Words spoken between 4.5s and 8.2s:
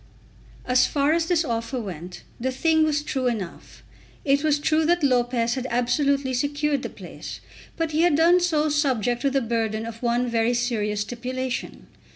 true that Lopez had absolutely secured the place. But he had